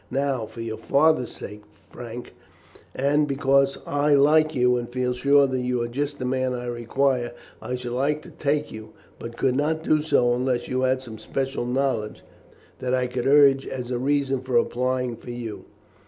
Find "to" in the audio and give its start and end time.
8.23-8.31